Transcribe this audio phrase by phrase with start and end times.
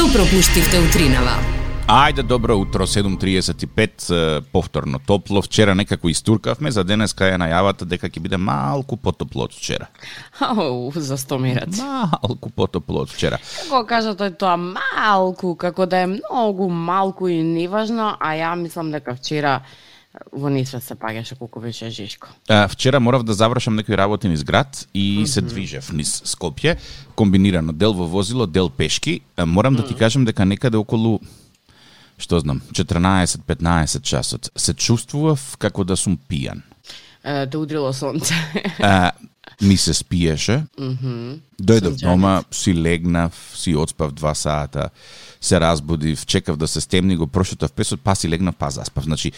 [0.00, 1.34] Што пропуштивте утринава?
[1.84, 5.42] Ајде, добро утро, 7.35, повторно топло.
[5.42, 9.90] Вчера некако истуркавме, за денеска е најавата дека ќе биде малку потопло од вчера.
[10.40, 11.76] Ау, за 100 мерат.
[11.84, 13.42] Малку потопло од вчера.
[13.68, 18.96] Како кажа тој тоа малку, како да е многу малку и неважно, а ја мислам
[18.96, 19.58] дека вчера
[20.32, 22.28] во несвет се паѓаше колку беше жешко.
[22.48, 25.26] А, вчера морав да завршам некои работи низ град и mm -hmm.
[25.26, 26.78] се движев низ Скопје,
[27.14, 29.20] комбинирано дел во возило, дел пешки.
[29.36, 29.82] А, морам mm -hmm.
[29.82, 31.20] да ти кажам дека некаде околу
[32.18, 36.60] што знам, 14-15 часот, се чувствував како да сум пијан.
[37.24, 38.34] Е, да удрило сонце.
[38.78, 39.12] А,
[39.62, 40.64] ми се спиеше.
[40.78, 41.38] Mm -hmm.
[41.62, 44.90] Дојдов дома, си легнав, си одспав два сата
[45.40, 49.04] се разбудив, чекав да се стемни, го прошетав песот, па си легнав, па заспав.
[49.04, 49.32] Значи,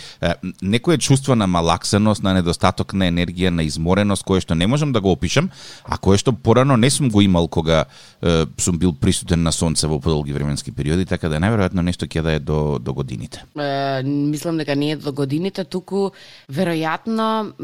[0.63, 5.01] некое чувство на малаксеност, на недостаток на енергија, на измореност, кое што не можам да
[5.01, 5.51] го опишам,
[5.85, 7.85] а кое што порано не сум го имал кога
[8.23, 12.23] е, сум бил присутен на сонце во подолги временски периоди, така да најверојатно нешто ќе
[12.23, 13.45] да е до, до годините.
[13.55, 16.11] Е, мислам дека не е до годините, туку
[16.51, 17.55] веројатно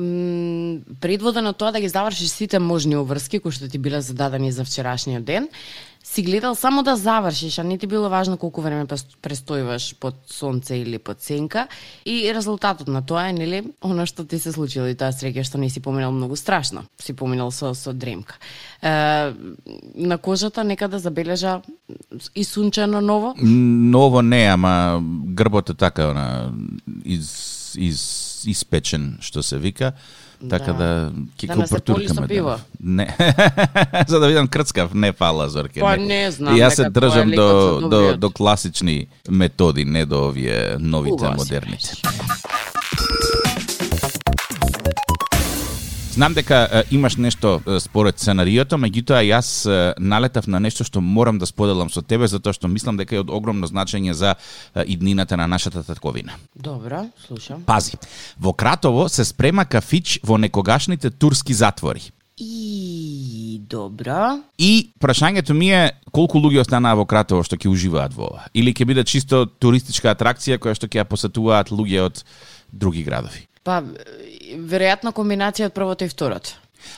[1.00, 5.24] предводено тоа да ги завршиш сите можни обврски кои што ти биле зададени за вчерашниот
[5.24, 5.48] ден,
[6.04, 10.77] си гледал само да завршиш, а не ти било важно колку време престојуваш под сонце
[10.77, 11.68] или под сенка
[12.04, 15.58] и резултатот на тоа е нели она што ти се случило и таа среќа што
[15.58, 18.38] не си поминал многу страшно, си поминал со со дремка.
[18.82, 19.32] Е,
[19.94, 21.60] на кожата нека да забележа
[22.34, 23.34] и сунчено ново?
[23.42, 25.02] Ново не, ама
[25.34, 26.52] грбот така е така она
[27.04, 29.92] из из испечен што се вика
[30.39, 32.55] Така да, да ќе да се поли со пиво.
[32.81, 33.08] Не.
[34.08, 35.81] За да видам крцкав, не фала Зорке.
[35.81, 36.55] Па не знам.
[36.55, 41.98] И јас се држам до, до, до класични методи, не до овие новите модерните.
[46.19, 50.98] Знам дека е, имаш нешто е, според сценариото, меѓутоа јас е, налетав на нешто што
[50.98, 54.83] морам да споделам со тебе затоа што мислам дека е од огромно значење за е,
[54.98, 56.34] иднината на нашата татковина.
[56.58, 57.62] Добро, слушам.
[57.62, 58.02] Пази.
[58.34, 62.10] Во Кратово се спрема кафич во некогашните турски затвори.
[62.34, 64.42] И добро.
[64.59, 68.75] И прашањето ми е колку луѓе останаа во Кратово што ќе уживаат во ова или
[68.75, 72.25] ќе биде чисто туристичка атракција која што ќе ја посетуваат луѓе од
[72.75, 73.47] други градови.
[73.68, 73.82] Па,
[74.72, 76.56] веројатно комбинација од првото и второто.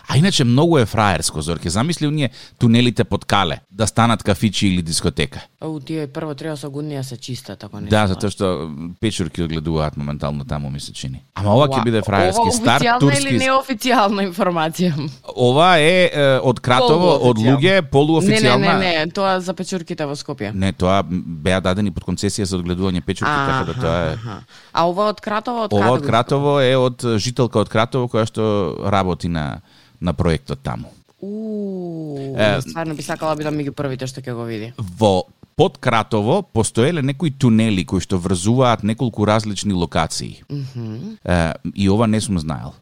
[0.08, 1.70] А иначе многу е фраерско, Зорке.
[1.70, 5.40] Замисли оние тунелите под Кале, да станат кафичи или дискотека.
[5.60, 7.88] Ау, тие прво треба со години се чиста, така не.
[7.88, 8.70] Да, затоа што
[9.00, 11.22] печурки одгледуваат моментално таму ми се чини.
[11.34, 13.28] Ама ова ќе биде фраерски ова стар турски.
[13.28, 14.96] или неофицијална информација?
[15.36, 18.56] Ова е, е од Кратово, од луѓе, полуофицијална.
[18.56, 20.52] Не, не, не, не, тоа за печурките во Скопје.
[20.54, 24.40] Не, тоа беа дадени под концесија за одгледување печурки, така да тоа е.
[24.72, 28.48] А ова од Кратово, од Ова од Кратово е од жителка од Кратово која што
[28.88, 29.60] работи на
[30.00, 30.92] на проектот таму.
[31.20, 34.72] Уу, е, стварно би сакала би да меѓу првите што ќе го види.
[34.78, 35.26] Во
[35.60, 40.40] под Кратово постоеле некои тунели кои што врзуваат неколку различни локации.
[40.48, 41.16] Mm -hmm.
[41.24, 42.72] е, и ова не сум знаел.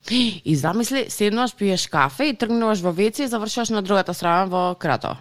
[0.45, 4.75] И замисли, седнуваш, пиеш кафе и тргнуваш во веце и завршуваш на другата страна во
[4.75, 5.17] Кратово.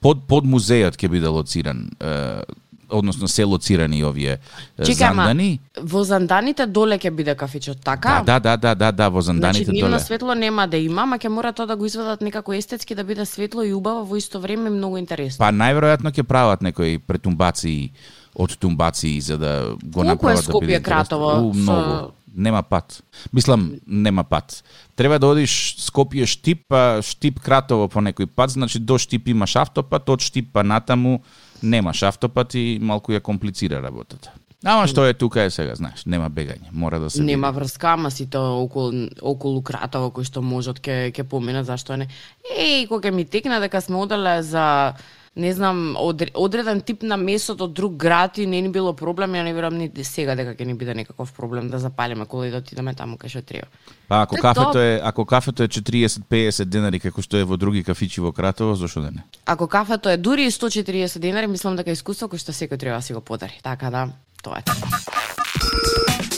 [0.00, 2.42] Под, под музејот ќе биде лоциран е,
[2.90, 4.38] односно се лоцирани овие
[4.84, 5.60] Чека, зандани.
[5.80, 8.22] во занданите доле ќе биде кафичот, така?
[8.26, 10.00] Да, да, да, да, да, во занданите значи, доле.
[10.00, 13.26] светло нема да има, ама ќе мора тоа да го изведат некако естетски да биде
[13.26, 15.38] светло и убаво во исто време многу интересно.
[15.38, 17.92] Па најверојатно ќе прават некои претумбации
[18.34, 21.30] од тумбаци за да го Колку направат е Скопје, да биде Кратово?
[21.38, 21.90] У, многу.
[21.90, 22.12] Со...
[22.36, 23.02] Нема пат.
[23.32, 24.64] Мислам, нема пат.
[24.96, 29.54] Треба да одиш Скопје Штип, а Штип Кратово по некој пат, значи до Штип имаш
[29.56, 31.22] автопат, од Штип па натаму
[31.64, 34.32] немаш автопат и малку ја комплицира работата.
[34.64, 38.10] Ама што е тука е сега, знаеш, нема бегање, мора да се Нема врска, ама
[38.10, 42.08] сите околу околу кратово кои што можат ке ке поминат, зашто не?
[42.48, 44.94] Еј, кога ми текна дека сме оделе за
[45.36, 45.96] не знам,
[46.34, 49.78] одреден тип на месот од друг град и не ни било проблем, ја не верувам
[49.78, 53.16] ни сега дека ќе ни биде некаков проблем да запалиме кола и да отидеме таму
[53.18, 53.66] кај што треба.
[54.08, 58.20] Па ако кафето е ако кафето е 40-50 денари како што е во други кафичи
[58.20, 59.24] во Кратово, зошто да не?
[59.46, 63.02] Ако кафето е дури 140 денари, мислам дека е искуство кој што секој треба да
[63.02, 63.58] си го подари.
[63.62, 64.08] Така да,
[64.42, 66.33] тоа е.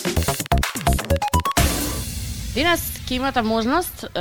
[2.57, 4.21] Денес ќе имате можност е,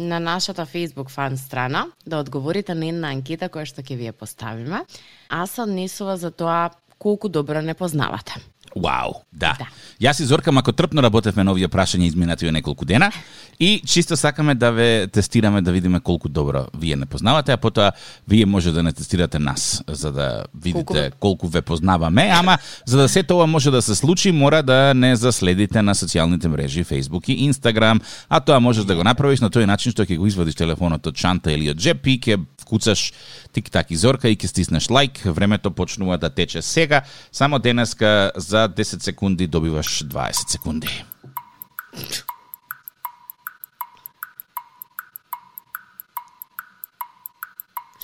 [0.00, 4.14] на нашата Facebook фан страна да одговорите на една анкета која што ќе ви ја
[4.16, 4.80] поставиме.
[5.28, 8.40] А се однесува за тоа колку добро не познавате.
[8.76, 9.56] Вау, да.
[9.58, 9.66] да.
[10.00, 13.10] Јас и Зорка мако трпно работевме на овие прашања изминативе неколку дена
[13.58, 17.92] и чисто сакаме да ве тестираме да видиме колку добро вие не познавате, а потоа
[18.28, 22.98] вие може да не тестирате нас за да видите колку, колку ве познаваме, ама за
[22.98, 27.30] да се тоа може да се случи, мора да не заследите на социјалните мрежи Facebook
[27.30, 30.54] и Instagram, а тоа можеш да го направиш на тој начин што ќе го извадиш
[30.54, 32.38] телефонот од чанта или од джеп и ќе
[32.68, 33.12] вкуцаш
[33.56, 38.68] тик-так и зорка и ќе стиснеш лайк, времето почнува да тече сега, само денеска за
[38.68, 41.04] 10 секунди добиваш 20 секунди.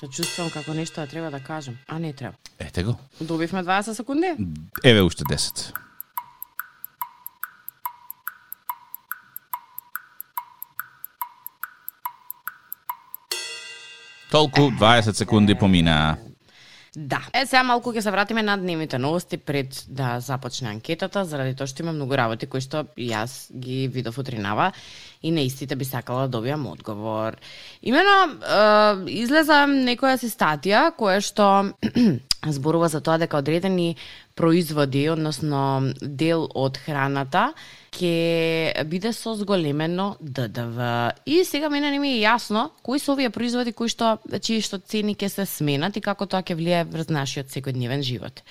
[0.01, 2.35] Се чувствувам како нешто да треба да кажам, а не треба.
[2.59, 2.97] Ете го.
[3.21, 4.33] Добивме 20 секунди?
[4.85, 5.73] Еве уште 10.
[14.35, 16.17] Толку 20 секунди поминаа.
[16.97, 17.21] Да.
[17.33, 21.71] Е, сега малку ќе се вратиме на дневните новости пред да започне анкетата, заради тоа
[21.71, 24.73] што има многу работи кои што јас ги видов утринава
[25.23, 27.39] и на истите би сакала да добиам одговор.
[27.83, 31.71] Имено, е, излеза некоја си статија која што
[32.49, 33.97] зборува за тоа дека одредени
[34.35, 37.53] производи, односно дел од храната,
[37.95, 41.13] ќе биде со зголемено ДДВ.
[41.27, 44.79] И сега мене не ми е јасно кои се овие производи кои што чии што
[44.79, 48.43] цени ќе се сменат и како тоа ќе влијае врз нашиот секојдневен живот.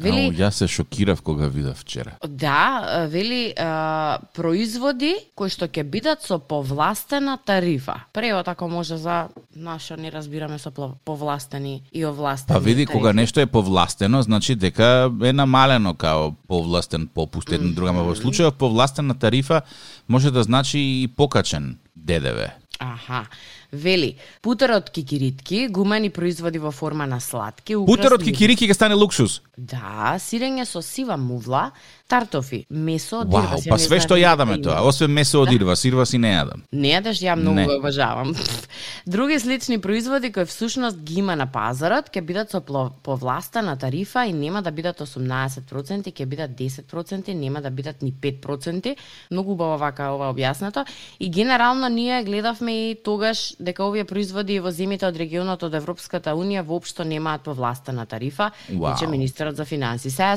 [0.00, 2.16] Вели, Ау, јас се шокирав кога видов вчера.
[2.24, 8.00] Да, вели а, производи кои што ќе бидат со повластена тарифа.
[8.12, 10.72] Превод ако може за нашо не разбираме со
[11.04, 12.54] повластени и овластени.
[12.54, 12.98] Па види тарифи.
[12.98, 18.58] кога нешто е повластено, значи дека е намалено као повластен попуст една друга, во случајот
[18.58, 19.62] повластена тарифа
[20.08, 22.50] може да значи и покачен ДДВ.
[22.80, 23.28] Аха.
[23.72, 29.42] Вели, путерот кикиритки, гумени производи во форма на сладки, Путерот кикирики ќе стане луксус.
[29.54, 31.70] Да, сирење со сива мувла,
[32.10, 33.66] тартофи, месо од Вау, ирвас.
[33.70, 36.64] па све што јадаме тоа, освен месо од ирвас, ирвас и не јадам.
[36.72, 38.34] Не јадеш, ја многу го обожавам.
[39.06, 44.26] Други слични производи кои всушност ги има на пазарот, ќе бидат со пло- повластена тарифа
[44.26, 48.96] и нема да бидат 18%, ќе бидат 10%, нема да бидат ни 5%.
[49.30, 50.84] Многу убаво вака ова објаснато.
[51.20, 56.34] И генерално ние гледавме и тогаш дека овие производи во земјите од регионот од Европската
[56.34, 58.92] Унија воопшто немаат повластена тарифа, Вау.
[58.92, 60.10] рече министерот за финанси.
[60.10, 60.36] Сега,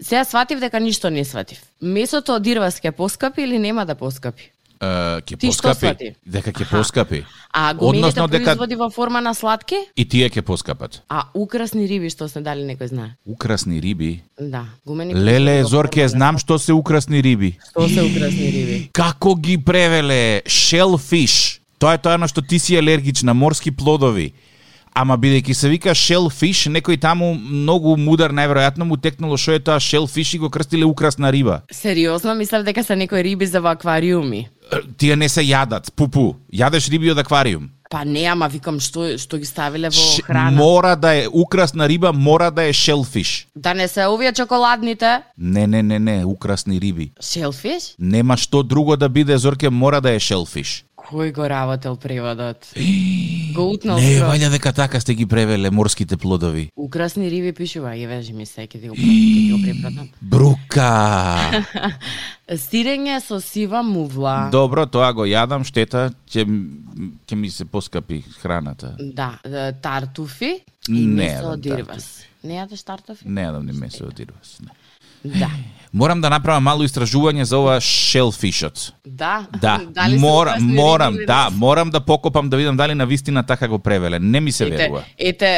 [0.00, 1.62] сега сватив дека ништо не сватив.
[1.80, 4.50] Месото од ирвас ќе поскапи или нема да поскапи?
[4.82, 6.12] Е, ќе поскапи.
[6.26, 7.22] Дека ќе поскапи.
[7.54, 9.76] А гумените дека производи во форма на сладки?
[9.96, 11.02] и тие ќе поскапат.
[11.08, 13.14] А украсни риби што сме дали некој знае?
[13.24, 14.22] Украсни риби.
[14.38, 17.54] Да, гумени Леле, Зорке, знам што се украсни риби.
[17.70, 18.78] Што се украсни риби?
[18.92, 20.42] Како ги превеле?
[20.46, 21.60] Shellfish.
[21.78, 24.32] Тоа е тоа на што ти си алергична, морски плодови.
[24.94, 29.80] Ама бидејќи се вика shellfish, некој таму многу мудар најверојатно му текнало што е тоа
[29.82, 31.62] shellfish и го крстиле украсна риба.
[31.72, 34.48] Сериозно, мислев дека се некои риби за во аквариуми.
[34.96, 36.36] Тие не се јадат, пупу.
[36.52, 37.70] Јадеш риби од аквариум.
[37.90, 40.54] Па не, ама викам што што ги ставиле во Ш- храна.
[40.56, 43.46] Мора да е украсна риба, мора да е shellfish.
[43.56, 45.22] Да не се овие чоколадните?
[45.38, 47.10] Не, не, не, не, украсни риби.
[47.20, 47.94] Shellfish?
[47.98, 50.82] Нема што друго да биде, Зорке, мора да е shellfish.
[51.04, 52.70] Кој го работел преводот?
[53.54, 56.70] го утнал Не, вајде дека така сте ги превеле морските плодови.
[56.76, 58.96] Украсни риби пишува, ја вежи ми се, ќе ти го,
[59.62, 60.08] препратам.
[60.20, 61.62] Брука!
[62.66, 64.50] Сирење со сива мувла.
[64.52, 66.44] Добро, тоа го јадам, штета, ќе,
[67.28, 68.96] ќе ми се поскапи храната.
[68.98, 69.36] Да,
[69.80, 70.56] тартуфи
[70.88, 72.08] и Не месо од ирвас.
[72.44, 73.28] Не јадеш тартуфи?
[73.28, 74.58] Не јадам ни месо од ирвас.
[74.64, 74.72] Не.
[75.24, 75.50] Да.
[75.94, 78.92] Морам да направам мало истражување за ова shellfishот.
[79.06, 79.46] Да.
[79.60, 83.78] Да, Дали морам, или да, морам да покопам да видам дали на вистина така го
[83.78, 84.18] превеле.
[84.18, 85.04] Не ми се Ете, верува.
[85.18, 85.52] ете,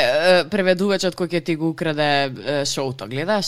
[0.51, 2.33] преведувачот кој ќе ти го украде
[2.69, 3.47] шоуто, гледаш?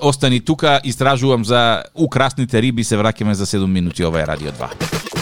[0.00, 5.21] Остани тука, истражувам за украсните риби, се враќаме за 7 минути, ова е Радио 2.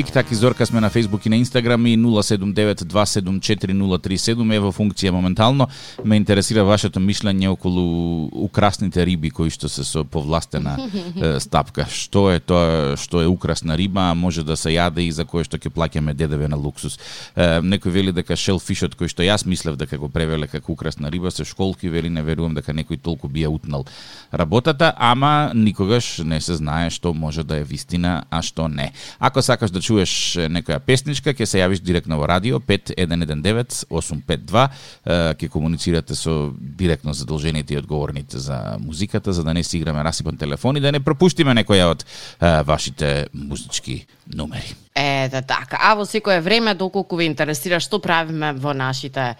[0.00, 5.68] Тик-так и Зорка сме на Facebook и на Instagram и 079274037 е во функција моментално.
[6.04, 11.84] Ме интересира вашето мишлење околу украсните риби кои што се со повластена е, стапка.
[11.84, 15.60] Што е тоа што е украсна риба, може да се јаде и за кое што
[15.60, 16.96] ќе плаќаме ДДВ на луксус.
[17.36, 21.28] Е, некој вели дека шелфишот кој што јас мислев дека го превеле како украсна риба
[21.28, 23.84] се школки, вели не верувам дека некој толку би ја утнал
[24.32, 28.92] работата, ама никогаш не се знае што може да е вистина, а што не.
[29.18, 30.12] Ако сакаш да чуеш
[30.52, 34.66] некоја песничка, ќе се јавиш директно во радио 5119 852,
[35.40, 40.36] ќе комуницирате со директно задолжените и одговорните за музиката, за да не си играме расипан
[40.36, 42.06] телефон и да не пропуштиме некоја од
[42.66, 44.76] вашите музички номери.
[44.94, 45.78] Е, да така.
[45.80, 49.34] А во секое време, доколку ве интересира што правиме во нашите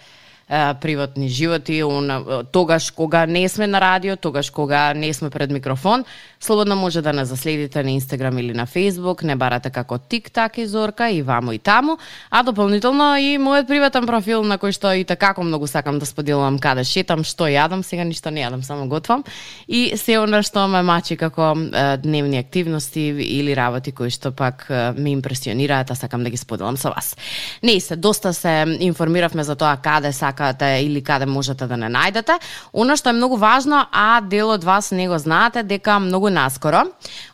[0.81, 2.11] приватни животи, он,
[2.51, 6.05] тогаш кога не сме на радио, тогаш кога не сме пред микрофон,
[6.39, 10.65] слободно може да не заследите на Инстаграм или на Фейсбук, не барате како Тик-так и
[10.65, 11.97] Зорка и вамо и таму,
[12.29, 16.59] а дополнително и мојот приватен профил на кој што и така многу сакам да споделувам
[16.59, 19.23] каде шетам, што јадам, сега ништо не јадам, само готвам.
[19.67, 21.55] И се она што ме мачи како
[22.03, 24.67] дневни активности или работи кои што пак
[24.97, 27.15] ме импресионираат, а сакам да ги споделам со вас.
[27.63, 30.11] Не се, доста се информиравме за тоа каде
[30.41, 32.39] сакате или каде можете да не најдете.
[32.73, 36.85] Оно што е многу важно, а дел од вас не го знаете, дека многу наскоро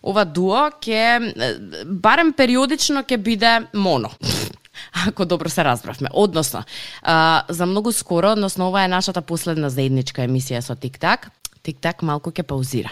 [0.04, 4.12] ова дуо ќе барем периодично ќе биде моно
[5.08, 6.10] ако добро се разбравме.
[6.14, 6.64] Односно,
[7.02, 11.32] а, за многу скоро, односно ова е нашата последна заедничка емисија со Тик-так,
[11.64, 12.92] Тик-так малку ќе паузира.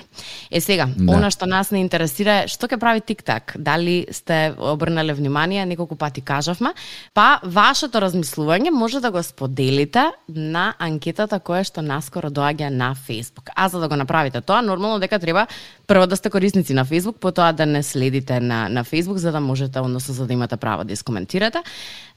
[0.52, 1.16] Е сега, да.
[1.16, 3.56] она што нас не интересира е што ќе прави Тик-так.
[3.58, 6.74] Дали сте обрнале внимание, неколку пати кажавме,
[7.14, 13.50] па вашето размислување може да го споделите на анкетата која што наскоро доаѓа на Facebook.
[13.56, 15.48] А за да го направите тоа, нормално дека треба
[15.88, 19.40] прво да сте корисници на Facebook, потоа да не следите на на Facebook за да
[19.40, 21.60] можете, односно за да имате право да искоментирате.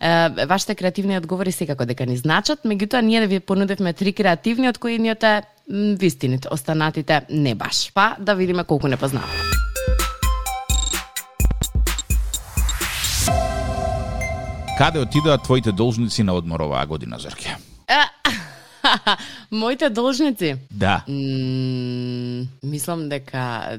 [0.00, 4.69] Е, вашите креативни одговори секако дека ни значат, меѓутоа ние да ви понудевме три креативни
[4.69, 7.92] од кои нијате вистините, останатите не баш.
[7.94, 9.32] Па да видиме колку не познаваме.
[14.78, 17.56] Каде отидоа твоите должници на одмор оваа година, Зорке?
[19.50, 20.57] Моите должници?
[20.71, 21.02] Да.
[21.09, 23.78] М, мислам дека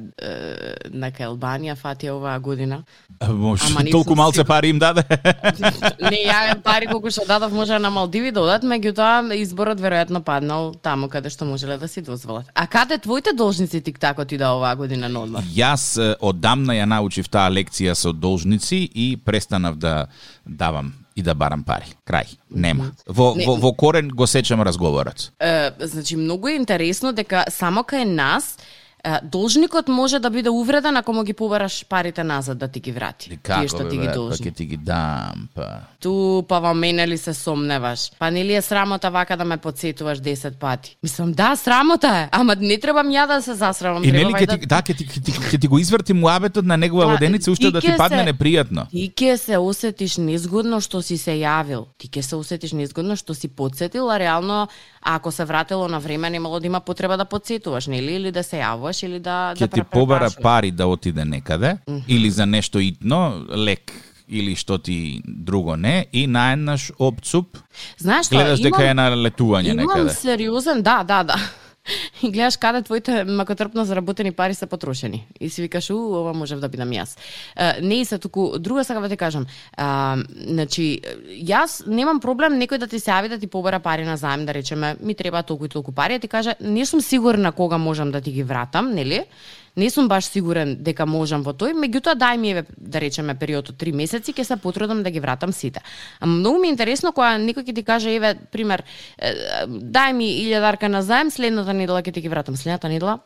[0.92, 2.84] на Албанија фати оваа година.
[3.28, 5.04] Може, толку малце пари им даде?
[6.12, 10.74] не, ја пари колку што дадов може на Малдиви да одат, меѓутоа изборот веројатно паднал
[10.74, 12.48] таму каде што можеле да си дозволат.
[12.56, 15.44] А каде твоите должници тик тако ти да оваа година на одмор?
[15.44, 20.08] Јас одамна ја научив таа лекција со должници и престанав да
[20.46, 21.92] давам и да барам пари.
[22.08, 22.38] Крај.
[22.50, 22.92] Нема.
[23.08, 25.32] Во, Не, во, во корен го сечам разговорот.
[25.40, 28.56] Е, значи, многу е интересно дека само кај нас
[29.24, 33.29] должникот може да биде увреден ако му ги побараш парите назад да ти ги врати.
[33.34, 34.44] И како, тие што ти ги должи.
[34.44, 35.68] Па ти ги дам, па.
[36.00, 38.12] Ту па во мене ли се сомневаш?
[38.20, 40.98] Па нели е срамота вака да ме подсетуваш 10 пати?
[41.03, 44.03] Мислам, да, срамота е, ама не требам ја да се засрамам.
[44.03, 44.58] И нели ќе да...
[44.58, 47.72] ти, да, ќе ти, ќе ти, ти го изврти муабетот на негова да, воденица уште
[47.72, 48.89] да ти падне се, непријатно.
[48.91, 51.88] Ти ќе се осетиш незгодно што си се јавил.
[51.98, 54.68] Ти ќе се осетиш незгодно што си подсетил, а реално
[55.01, 58.60] ако се вратило на време немало да има потреба да подсетуваш, нели или да се
[58.60, 62.03] јавуваш купуваш или да ќе да ти побара пари да отиде некаде mm -hmm.
[62.08, 63.91] или за нешто итно, лек
[64.29, 67.58] или што ти друго не и наеднаш опцуп
[67.98, 70.01] Знаеш што, гледаш дека е на летување имам некаде.
[70.01, 71.36] Имам сериозен, да, да, да.
[72.24, 75.27] и гледаш каде твоите макотрпно заработени пари се потрошени.
[75.39, 77.17] И си викаш, у, ова можев да бидам јас.
[77.81, 79.46] Не и се туку, друга сега да ти кажам,
[79.77, 80.17] а,
[80.48, 84.46] значи, јас немам проблем некој да ти се јави да ти побара пари на заем,
[84.46, 87.77] да речеме, ми треба толку и толку пари, а ти каже, не сум сигурна кога
[87.77, 89.25] можам да ти ги вратам, нели?
[89.76, 93.70] Не сум баш сигурен дека можам во тој, меѓутоа дај ми еве да речеме период
[93.70, 95.82] од 3 месеци ќе се потрудам да ги вратам сите.
[96.20, 98.84] А многу ми е интересно кога некој ќе ти каже еве пример
[99.20, 103.20] дај ми илјадарка на заем, следната недела ќе ти ги вратам, следната недела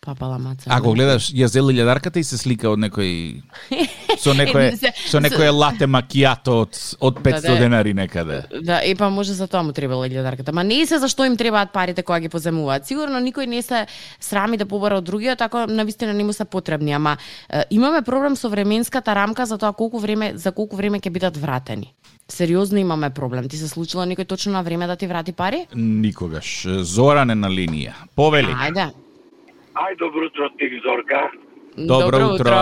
[0.00, 0.64] Папала маца.
[0.72, 3.42] Ако гледаш, ја зел илјадарката и се слика од некој
[4.22, 8.38] со некој со некој лате макијато од од 500 да, да, денари некаде.
[8.64, 10.54] Да, и па може за тоа му требала илјадарката.
[10.56, 12.88] Ма не се зашто им требаат парите кога ги поземуваат.
[12.88, 13.82] Сигурно никој не се
[14.20, 17.18] срами да побара од другиот, така навистина не му се потребни, ама
[17.50, 21.36] е, имаме проблем со временската рамка за тоа колку време за колку време ќе бидат
[21.36, 21.92] вратени.
[22.28, 23.48] Сериозно имаме проблем.
[23.52, 25.66] Ти се случило некој точно на време да ти врати пари?
[25.76, 26.64] Никогаш.
[26.88, 27.92] Зоран е на линија.
[28.16, 28.56] Повели.
[28.56, 28.88] Ајде.
[29.80, 31.30] Ај, добро утро, ти Зорка.
[31.76, 32.54] Добро, добро утро.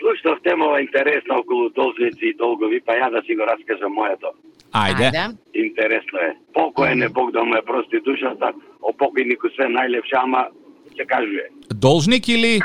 [0.00, 4.32] Слушав темова интересна околу должници и долгови, па ја да си го раскажам моето.
[4.72, 5.10] Ајде.
[5.10, 5.24] Ајде.
[5.54, 6.30] Интересно е.
[6.54, 8.52] Покоен е Бог да му е прости душата,
[8.82, 10.46] о покойнику све најлепше, ама
[10.96, 11.46] се кажува.
[11.74, 12.60] Должник или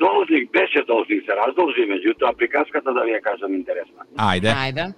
[0.00, 4.00] Должник беше должник, се раздолжи, меѓутоа приказката да ви ја кажам интересна.
[4.16, 4.52] Ајде.
[4.64, 4.92] Ајде.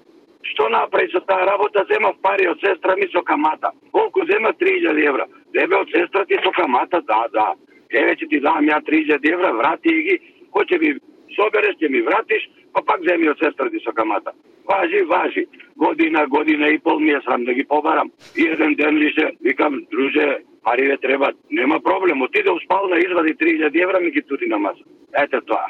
[0.50, 3.70] Што направи со таа работа, зема пари од сестра ми со камата.
[3.90, 5.26] Колку зема 3000 евра.
[5.52, 7.54] Дебе од сестра ти со камата, да, да
[7.90, 10.18] еве ќе ти дам ја 30 евра, врати ги,
[10.52, 10.90] кој ќе ми
[11.36, 14.32] собереш, ќе ми вратиш, па пак земи од сестра ти со камата.
[14.68, 15.46] Важи, важи.
[15.76, 18.10] Година, година и пол ми е срам да ги побарам.
[18.36, 23.34] И еден ден ли се, викам, друже, париве треба, нема проблем, отиде у спална, извади
[23.34, 24.84] 30 евра, ми ги туди на маса.
[25.22, 25.68] Ете тоа.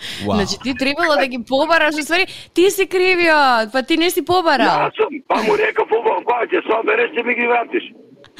[0.00, 0.34] Wow.
[0.34, 4.88] Значи ти требало да ги побараш, ствари ти си кривиот, па ти не си побарал.
[4.88, 7.84] Јас сум, па му рекав, кога ќе собереш, ќе ми ги вратиш.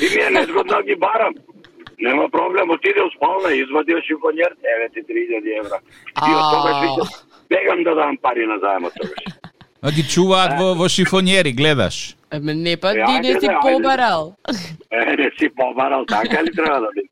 [0.04, 1.34] И ми е незгодно да ги барам.
[2.00, 4.56] Нема проблем, отиде у спална, извади шифонер,
[4.96, 5.80] 9.000 евра.
[6.16, 7.04] И од тогаш виќе
[7.50, 9.20] бегам да дам пари на заемот тогаш.
[9.82, 12.16] А ги чуваат во, во шифонери, гледаш?
[12.32, 14.34] Еме, не па, ти не си побарал.
[14.90, 17.08] Е, не си побарал, така ли треба да биде?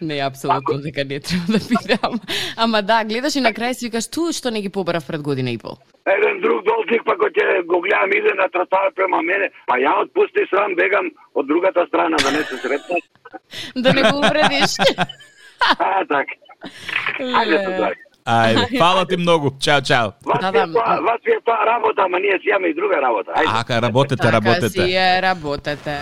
[0.00, 1.98] Не, апсолутно дека не треба да биде.
[2.02, 2.18] Ама,
[2.56, 5.50] ама да, гледаш и на крај си викаш ту што не ги побарав пред година
[5.50, 5.76] и пол.
[6.06, 9.92] Еден друг долтик па кој ќе го гледам иде на тротоар према мене, па ја
[10.02, 13.00] отпусти срам бегам од другата страна да не се сретнам.
[13.76, 14.72] да не го увредиш.
[15.78, 16.32] а, така.
[17.20, 17.90] Ајде така.
[18.26, 19.50] Ајде, фала ти многу.
[19.60, 20.08] Чао, чао.
[20.24, 20.72] Вас Да, ви е да.
[20.72, 23.30] тоа, вас ви е тоа работа, ама ние си имаме и друга работа.
[23.36, 23.60] Ајде.
[23.60, 24.68] Ака, работете, Така работете.
[24.68, 25.98] си е, работете.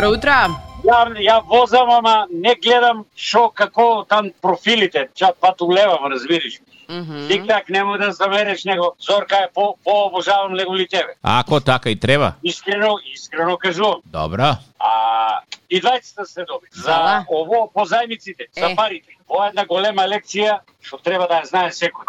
[0.00, 0.32] Добро утро.
[0.80, 6.54] Ја, ја возам, ама не гледам шо како там профилите, чат пат улевам, разбираш.
[6.88, 7.26] Мгм.
[7.28, 8.94] Тик так нема да замереш него.
[9.00, 11.12] Зорка е по по обожавам него ли тебе.
[11.22, 12.32] Ако така и треба.
[12.42, 14.00] Искрено, искрено кажувам.
[14.06, 14.56] Добра.
[14.78, 15.40] А
[15.70, 16.68] и двајцата се добри.
[16.72, 18.76] За ово по зајмиците, за Е.
[18.76, 19.12] парите.
[19.28, 22.08] Ова е една голема лекција што треба да ја знае секој.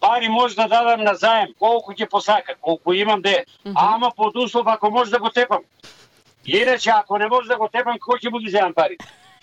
[0.00, 3.44] Пари може да дадам на заем, колку ќе посака, колку имам де.
[3.74, 5.60] Ама под услов ако може да го тепам.
[6.48, 8.96] Иначе ако не може да го тепам, кој ќе му ги земам пари?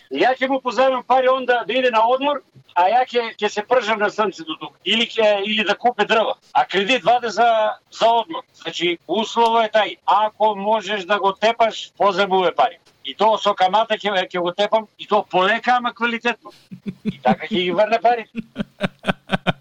[0.09, 2.41] Ја ќе му позајмам пари онда да иде на одмор,
[2.73, 6.33] а ја ќе ќе се пржам на сонцето тук или ќе или да купе дрва.
[6.53, 8.43] А кредит ваде за за одмор.
[8.53, 9.97] Значи условот е тај.
[10.05, 12.79] Ако можеш да го тепаш, позајмуве пари.
[13.05, 16.51] И тоа со камата ќе ќе го тепам и тоа полека, ама квалитетно.
[17.05, 18.25] И така ќе ги врне пари.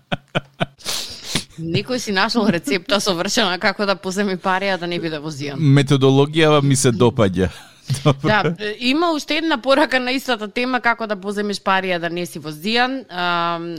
[1.58, 5.61] Некој си нашол рецепта совршена како да поземи пари, а да не биде да возијан.
[5.61, 7.50] Методологија ми се допаѓа.
[8.04, 8.28] Добро.
[8.28, 12.40] Да, има уште една порака на истата тема како да поземеш пари да не си
[12.40, 13.04] возијан.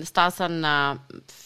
[0.04, 0.98] Стасан на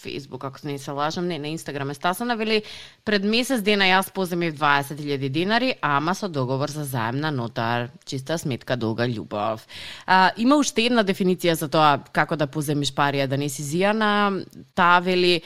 [0.04, 2.64] Facebook, ако не се лажам, не, на Инстаграм е Стасана, вели
[3.06, 8.38] пред месец дена јас поземив 20.000 динари, ама со договор за заем на нотар, чиста
[8.38, 9.68] сметка долга љубов.
[10.06, 14.44] А, има уште една дефиниција за тоа како да поземиш пари да не си зијана.
[14.76, 15.42] Таа вели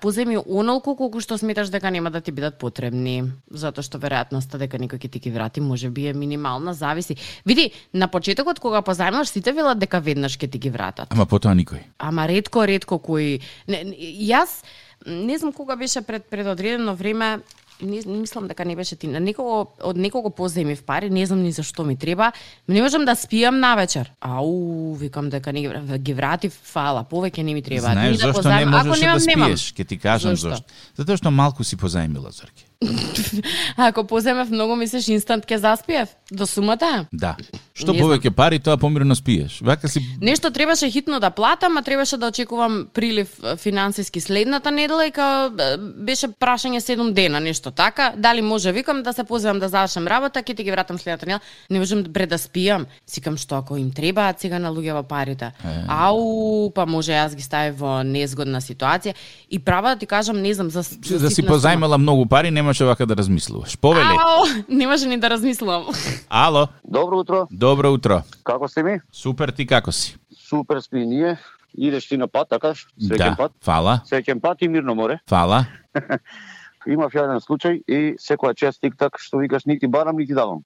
[0.00, 4.78] поземи онолку колку што сметаш дека нема да ти бидат потребни, затоа што веројатноста дека
[4.78, 7.16] некој ќе ти ги врати може би е минимална, зависи.
[7.44, 11.08] Види, на почетокот кога позајмаш сите велат дека веднаш ќе ти ги вратат.
[11.10, 11.82] Ама потоа никој.
[11.98, 13.40] Ама ретко, ретко кој...
[13.66, 13.84] Не,
[14.26, 14.62] јас
[15.06, 17.40] не знам кога беше пред пред одредено време
[17.80, 19.06] не, не мислам дека не беше ти.
[19.06, 22.32] На некого од некого поземив пари, не знам ни за што ми треба.
[22.68, 24.12] Не можам да спијам навечер.
[24.20, 27.92] Ау, викам дека не ги, вра- ги вратив, фала, повеќе не ми треба.
[27.92, 28.78] Знаеш да зашто не позајмам.
[28.80, 29.72] Ако можеш немам, да спиеш?
[29.72, 30.48] Ке ти кажам Зошто?
[30.48, 30.72] зашто.
[30.96, 32.65] Затоа што малку си позајмила, Зорке.
[33.76, 36.12] Ако поземев многу, мислиш инстант ќе заспиев?
[36.30, 37.06] До сумата?
[37.12, 37.36] Да.
[37.76, 39.60] Што Не повеќе пари, тоа помирно спиеш.
[39.60, 44.70] Вака си Нешто требаше хитно да платам, а требаше да очекувам прилив е, финансиски следната
[44.70, 48.12] недела и као е, беше прашање 7 дена, нешто така.
[48.16, 51.40] Дали може, викам, да се позивам да завршам работа, ќе ти ги вратам следната недела.
[51.70, 52.86] Не можам пред да спијам.
[53.06, 55.52] Сикам што ако им требаат сега на луѓе во парите.
[55.88, 59.14] Ау, па може јас ги ставив во незгодна ситуација.
[59.50, 62.84] И права да ти кажам, не знам, за, за да си позајмала многу пари, немаше
[62.84, 63.78] вака да размислуваш.
[63.78, 64.04] Повеле.
[64.04, 65.86] Ау, не може ни да размислувам.
[66.30, 66.68] Ало.
[66.84, 68.22] Добро утро, Добро утро.
[68.44, 69.00] како сте ми?
[69.12, 70.16] Супер, ти како си?
[70.48, 71.38] Супер сме ние.
[71.78, 72.74] Идеш ти на пат, така?
[72.74, 73.36] Среќен да.
[73.36, 73.52] пат.
[73.62, 74.00] Фала.
[74.10, 75.18] Среќен пат и мирно море.
[75.30, 75.66] Фала.
[76.86, 80.64] Имав еден случај и секоја чест тик-так што викаш нити барам, нити давам.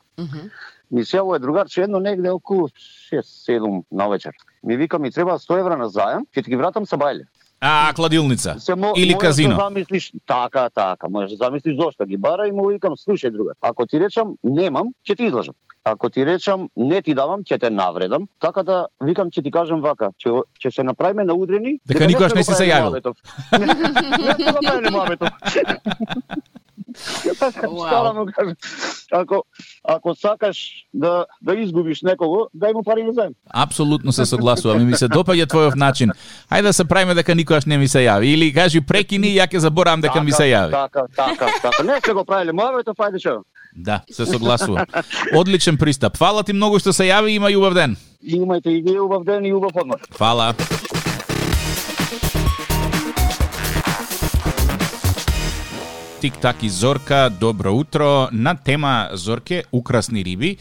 [0.90, 2.68] Ми се е другарче едно негде околу
[3.12, 4.32] 6-7 на вечер.
[4.64, 7.28] Ми вика ми треба 100 евра на заем, ќе ти ги вратам са бајле.
[7.60, 8.54] А, кладилница.
[8.58, 9.56] Се мо, Или можеш казино.
[9.56, 13.54] Да замислиш, така, така, можеш да замислиш зошто ги бара и му викам, слушај другар,
[13.60, 15.54] ако ти речам немам, ќе ти излажам.
[15.84, 18.28] Ако ти речам не ти давам, ќе те навредам.
[18.40, 21.78] Така да викам ќе ти кажам вака, ќе ќе се направиме на удрени.
[21.86, 23.14] Дека никогаш не си се јавил.
[23.52, 23.74] Не, не
[24.34, 25.28] сме го правиле муабетов.
[25.48, 26.56] Вау.
[26.96, 28.54] Стара му кажа,
[29.12, 29.44] ако
[29.84, 33.32] ако сакаш да да изгубиш некого, дај му пари да заем.
[33.50, 36.12] Апсолутно се согласувам и ми се допаѓа твојов начин.
[36.50, 39.48] Хајде да се правиме дека никогаш не ми се јави или кажи прекини и ја
[39.48, 40.70] ќе заборавам дека ми се јави.
[40.70, 41.82] Така, така, така.
[41.82, 43.42] Не сме го правиле муабетов, ајде што.
[43.76, 44.86] Да, се согласувам.
[45.34, 46.16] Одличен пристап.
[46.16, 47.96] Фала ти многу што се јави и има и убав ден.
[48.24, 50.00] Имајте и вие убав ден и убав одмор.
[50.12, 50.54] Фала.
[56.20, 58.28] Тик-так и Зорка, добро утро.
[58.32, 60.56] На тема Зорке, украсни риби,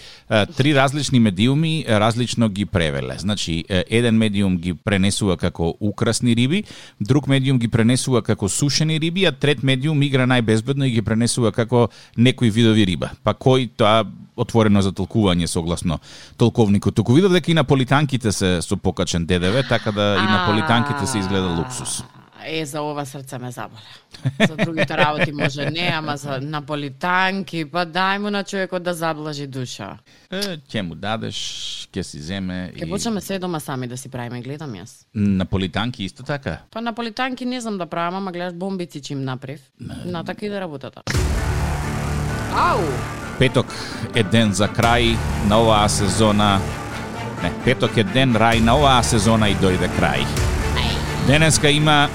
[0.58, 3.16] три различни медиуми различно ги превеле.
[3.18, 6.64] Значи, еден медиум ги пренесува како украсни риби,
[7.00, 11.52] друг медиум ги пренесува како сушени риби, а трет медиум игра најбезбедно и ги пренесува
[11.52, 13.10] како некои видови риба.
[13.24, 14.06] Па кој тоа
[14.40, 16.00] отворено за толкување согласно
[16.38, 16.96] толковникот.
[16.96, 21.04] Туку видов дека и на политанките се со покачен ДДВ, така да и на политанките
[21.08, 22.00] се изгледа луксус.
[22.46, 23.82] Е, за ова срце ме заболя.
[24.48, 29.48] За другите работи може не, ама за наполитанки, па дај му на човекот да заблажи
[29.48, 29.98] душа.
[30.32, 31.36] Е, ќе му дадеш,
[31.92, 35.06] ќе си земе Ке почнеме се дома сами да си правиме, гледам јас.
[35.14, 36.60] Наполитанки исто така.
[36.72, 39.62] Па наполитанки не знам да правам, ама гледаш бомбици чим направив.
[40.06, 41.02] На така иде работата.
[42.56, 42.80] Ау!
[43.40, 43.68] Петок
[44.16, 46.60] е ден за крај на оваа сезона.
[47.44, 50.59] Не, петок е ден рај на оваа сезона и дојде крај.
[51.28, 52.10] Денеска има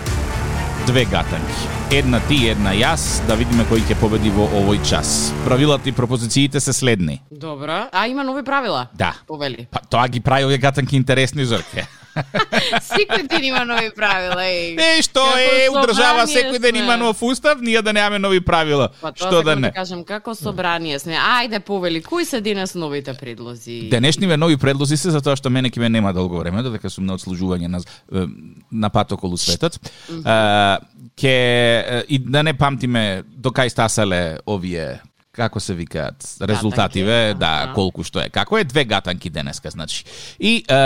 [0.86, 1.68] две гатанки.
[1.92, 5.32] Една ти, една јас, да видиме кој ќе победи во овој час.
[5.44, 7.20] Правилата и пропозициите се следни.
[7.30, 7.86] Добро.
[7.92, 8.86] А има нови правила?
[8.94, 9.14] Да.
[9.26, 9.66] Повели.
[9.70, 11.86] Па тоа ги прави овие гатанки интересни зорке.
[12.90, 14.74] Секој ден има нови правила, еј.
[14.78, 18.40] Е, што Како е, у држава секој ден има нов устав, ние да немаме нови
[18.44, 18.90] правила.
[19.00, 19.72] Па тоа што сакам да не?
[19.74, 21.18] кажам, како собрание сме.
[21.18, 23.88] Ајде, повели, кои се денес новите предлози?
[23.90, 27.18] Денешниве нови предлози се затоа што мене ќе ме нема долго време, додека сум на
[27.18, 28.26] одслужување на е,
[28.70, 29.80] на пат околу светот.
[30.10, 30.78] Е,
[31.14, 31.30] Ке
[31.78, 34.98] е, и да не памтиме до кај стасале овие
[35.34, 37.74] како се викаат резултативе, Гатанки, да, аха.
[37.74, 38.28] колку што е.
[38.30, 40.04] Како е две гатанки денеска, значи.
[40.38, 40.80] И е,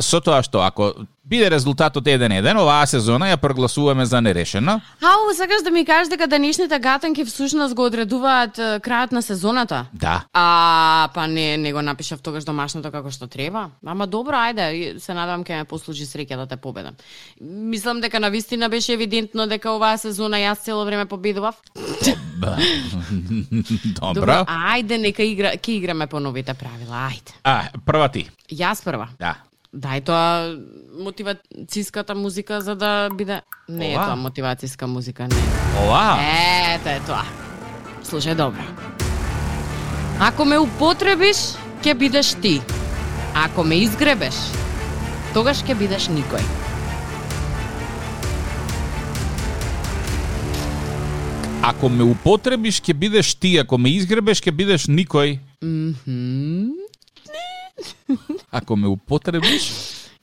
[0.00, 0.92] со тоа што ако
[1.24, 4.80] биде резултатот 1-1, оваа сезона ја прогласуваме за нерешена.
[5.00, 9.86] Ау, сакаш да ми кажеш дека денешните гатанки всушност го одредуваат крајот на сезоната?
[9.92, 10.24] Да.
[10.32, 13.70] А, па не, не го напишав тогаш домашното како што треба.
[13.86, 16.94] Ама добро, ајде, се надевам ќе ме послужи среќа да те победам.
[17.40, 21.54] Мислам дека на вистина беше евидентно дека оваа сезона јас цело време победував.
[23.96, 24.44] Добро.
[24.44, 27.32] ајде, нека игра, ќе играме по новите правила, ајде.
[27.44, 28.28] А, прва ти.
[28.52, 29.08] Јас прва.
[29.18, 29.36] Да.
[29.74, 30.54] Дај тоа
[31.02, 33.40] мотивацијската музика за да биде...
[33.68, 34.06] Не е Ова?
[34.06, 35.40] тоа мотивацијска музика, не.
[35.82, 36.14] Ова.
[36.74, 37.24] Ето е тоа.
[38.06, 38.62] Слушај добро.
[40.22, 42.60] Ако ме употребиш, ќе бидеш ти.
[43.34, 44.38] Ако ме изгребеш,
[45.34, 46.44] тогаш ќе бидеш никој.
[51.66, 55.38] Ако ме употребиш, ќе бидеш ти, ако ме изгребеш, ќе бидеш никој.
[55.64, 56.83] Мгм.
[58.50, 59.70] Ако ме употребиш,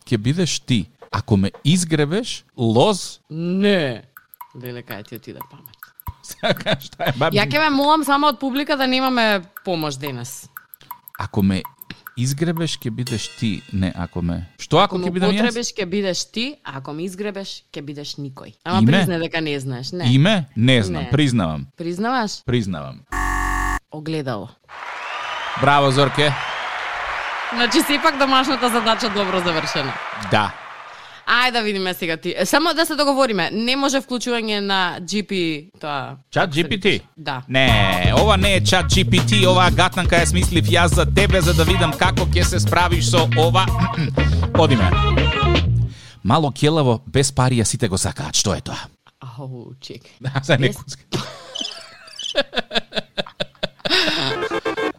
[0.05, 0.85] ќе бидеш ти.
[1.11, 4.03] Ако ме изгребеш, лоз, Не.
[4.55, 5.75] Леле, кај ти отиде памет.
[6.81, 7.37] Šta е, баби?
[7.37, 10.49] Ја ќе ме молам само од публика да немаме помош денес.
[11.19, 11.61] Ако ме
[12.17, 13.61] изгребеш, ќе бидеш ти.
[13.73, 14.47] Не, ако ме...
[14.57, 15.39] Што ако, Ако ќе бидам јас?
[15.41, 18.53] употребиш, ќе бидеш ти, а ако ме изгребеш, ќе бидеш никој.
[18.63, 18.91] Ама Име?
[18.91, 20.07] признај дека не знаеш, не.
[20.07, 20.47] Име?
[20.55, 21.09] Не знам, Не.
[21.09, 21.67] признавам.
[21.77, 22.43] Признаваш?
[22.45, 22.99] Признавам.
[23.91, 24.49] Огледало.
[25.61, 26.31] Браво, Зорке.
[27.53, 29.93] Значи, сепак домашната задача добро завршена.
[30.31, 30.51] Да.
[31.27, 32.33] Ајде да видиме сега ти.
[32.37, 36.15] Е, Само да се договориме, не може вклучување на GP тоа.
[36.31, 37.01] Чат GPT?
[37.17, 37.41] Да.
[37.49, 41.63] Не, ова не е чат GPT, оваа гатанка ја смислив јас за тебе за да
[41.63, 43.65] видам како ќе се справиш со ова.
[44.59, 44.91] Одиме.
[46.23, 48.35] Мало келаво, без пари сите го сакаат.
[48.35, 48.79] Што е тоа?
[49.21, 50.01] Ау, чек.
[50.21, 51.21] Да, за Без- некој.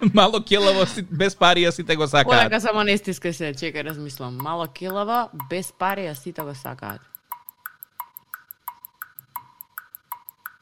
[0.14, 2.26] Мало келаво, без парија сите го сакаат.
[2.26, 4.34] Полека само не стискај се, чекај, размислам.
[4.42, 7.00] Мало килава, без пари, а сите го сакаат.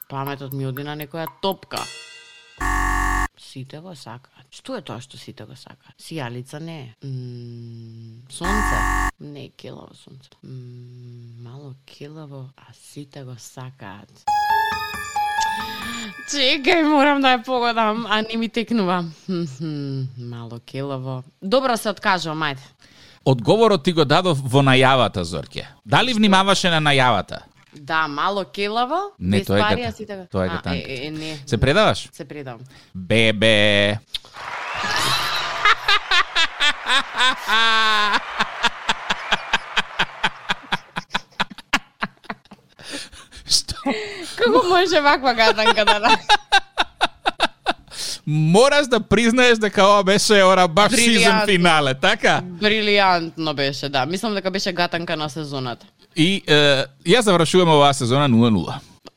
[0.09, 1.81] Паметот ми оди на некоја топка.
[3.39, 4.45] Сите го сакаат.
[4.51, 5.95] Што е тоа што сите го сакаат?
[5.97, 6.89] Сијалица не е.
[7.07, 8.77] М, сонце.
[9.19, 10.29] Не е келаво сонце.
[10.43, 14.11] М, мало келаво, а сите го сакаат.
[16.31, 19.03] Чекај, морам да ја погодам, а не ми текнува.
[20.17, 21.23] Мало келаво.
[21.41, 22.63] Добро се откажувам, ајде.
[23.25, 25.67] Одговорот ти го дадов во најавата, Зорке.
[25.85, 27.39] Дали внимаваше на најавата?
[27.73, 30.25] Да, мало келаво, Не, без тоа е пари, гата- а сите го...
[30.31, 30.85] тоа е А, гатанка.
[30.87, 31.39] Е, е, не.
[31.45, 32.09] Се предаваш?
[32.11, 32.59] Се предавам.
[32.95, 33.97] Бебе.
[43.47, 43.93] Што?
[44.37, 46.17] Како може ваква гатанка да?
[48.27, 52.41] Мораш да признаеш дека ова беше ора баш сезон финале, така?
[52.41, 54.05] Брилијантно беше, да.
[54.05, 55.85] Мислам дека беше гатанка на сезоната.
[56.15, 58.73] И е, ја завршувам оваа сезона 0-0.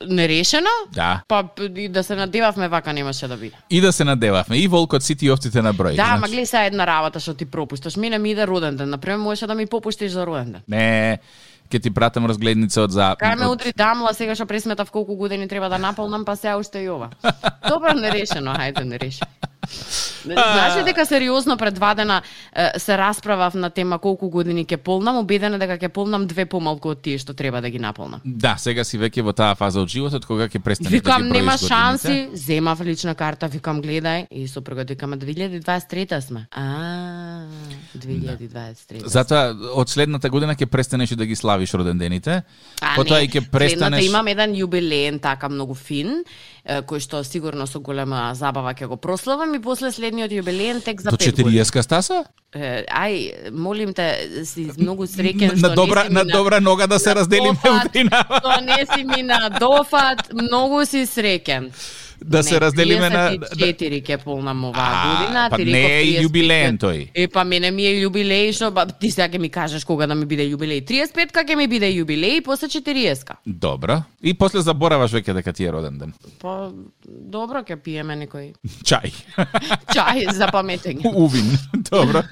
[0.09, 0.71] Нерешено?
[0.93, 1.23] Да.
[1.29, 1.45] Па
[1.77, 3.57] и да се надевавме вака немаше да биде.
[3.71, 4.57] И да се надевавме.
[4.59, 5.97] И волкот сите овците на број.
[5.97, 6.33] Да, значи.
[6.33, 7.97] гледај сега една работа што ти пропушташ.
[7.97, 8.91] Мене ми иде роден ден.
[8.91, 10.63] Например, можеше да ми попуштиш за роден ден.
[10.69, 11.19] Не,
[11.75, 13.15] ќе ти пратам разгледница од за...
[13.21, 16.85] Кај ме удри дамла, сега што пресметав колку години треба да наполнам, па сега уште
[16.87, 17.11] и ова.
[17.71, 19.31] Добро, нерешено, хајде, нерешено.
[20.25, 22.23] Знаеш ли дека сериозно пред два дена
[22.77, 27.03] се расправав на тема колку години ќе полнам, убедена дека ќе полнам две помалку од
[27.05, 28.21] тие што треба да ги наполнам.
[28.25, 31.31] Да, сега си веќе во таа фаза од животот кога ќе престане Викам, да ги
[31.31, 36.47] броиш нема шанси, земав лична карта, викам, гледај, и сопругот вика, ма 2023 сме.
[36.51, 37.45] А,
[37.97, 39.07] 2023.
[39.07, 42.43] Затоа од следната година ќе престанеш да ги славиш родендените.
[42.81, 46.25] А, Потоа и ќе Следната престанеш имам еден јубилеен така многу фин,
[46.65, 51.11] кој што сигурно со голема забава ќе го прославам и после следниот јубилеен тек за
[51.11, 51.65] до 5 години.
[51.65, 52.25] 40 стаса?
[52.55, 56.87] Ај, молим те, си многу среќен На што добра не си на мина добра нога
[56.87, 58.41] да се на разделиме дофат, утринава.
[58.41, 61.71] Што не си ми на дофат, многу си среќен.
[62.25, 65.47] Да се разделиме на 34 ќе полнам оваа година.
[65.51, 66.23] па не е 35.
[66.25, 67.09] јубилеен тој.
[67.15, 70.15] Е, па мене ми е јубилеј, што ба, ти сега ќе ми кажеш кога да
[70.15, 70.85] ми биде јубилеј.
[70.89, 73.37] 35-ка ќе ми биде јубилеј, после 40-ка.
[73.47, 74.01] Добро.
[74.23, 76.15] И после забораваш веќе дека ти е роден ден.
[76.41, 76.73] Па,
[77.07, 78.55] добро ќе пиеме некој
[78.89, 79.13] Чај.
[79.95, 81.05] чај за паметење.
[81.25, 81.53] Увин.
[81.95, 82.23] Добро.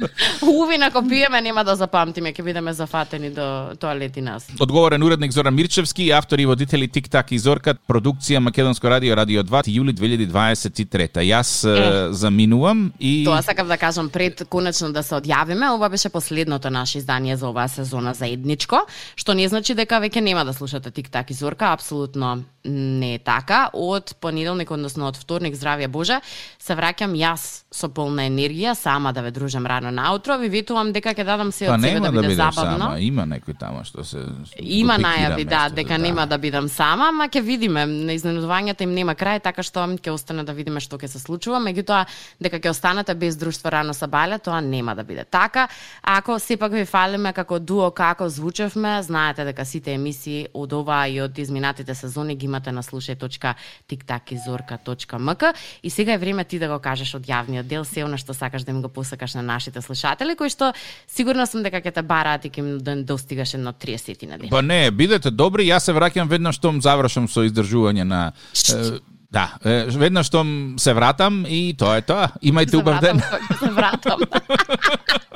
[0.43, 4.47] Увин ако пиеме нема да запамтиме, ќе бидеме зафатени до тоалети нас.
[4.61, 9.43] Одговорен уредник Зоран Мирчевски, автори и водители Тик Так и Зорка, продукција Македонско радио Радио
[9.43, 11.23] 2, јули 2023.
[11.23, 16.09] Јас е, заминувам и Тоа сакав да кажам пред конечно да се одјавиме, ова беше
[16.09, 20.91] последното наше издание за оваа сезона заедничко, што не значи дека веќе нема да слушате
[20.91, 23.69] Тик Так и Зорка, апсолутно не е така.
[23.73, 26.21] Од понеделник, односно од вторник, здравје Боже,
[26.63, 31.15] се враќам јас со полна енергија, сама да ве дружам рано наутро, ви ветувам дека
[31.15, 32.79] ќе дадам се Па од себе да да биде бидеш забавно.
[32.79, 34.19] сама, има некој тама што се
[34.59, 37.87] Има најави, да, дека нема да бидам сама, ама ќе видиме.
[37.87, 41.59] На изненадувањата им нема крај, така што ќе остане да видиме што ќе се случува.
[41.61, 42.07] Меѓутоа,
[42.41, 45.69] дека ќе останете без друштво рано са бале, тоа нема да биде така.
[46.03, 51.21] Ако сепак ви фалиме како дуо како звучевме, знаете дека сите емисии од оваа и
[51.21, 57.15] од изминатите сезони ги имате на slušaj.tiktakizorka.mk и сега е време ти да го кажеш
[57.15, 60.49] од јавниот дел се она што сакаш да им го посакаш на нашите слушатели, кои
[60.49, 60.73] што
[61.07, 64.51] сигурно сум дека ќе те бараат и ќе да достигаш едно 30 на ден.
[64.51, 68.33] Па не, бидете добри, јас се враќам веднаш штом завршам со издржување на
[68.71, 68.99] е,
[69.33, 72.29] Да, веднаш штом се вратам и тоа е тоа.
[72.45, 73.17] Имајте убав ден.
[73.17, 74.21] вратам, Се вратам.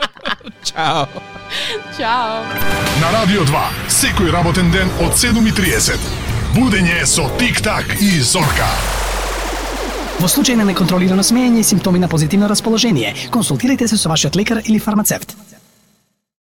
[0.64, 1.06] Чао.
[1.96, 2.42] Чао.
[3.00, 5.96] На Радио 2, секој работен ден од 7.30.
[6.56, 8.68] Будење со Тик-так и Зорка.
[10.16, 14.62] Во случај на неконтролирано смеење и симптоми на позитивно расположение, консултирайте се со вашиот лекар
[14.64, 15.36] или фармацевт.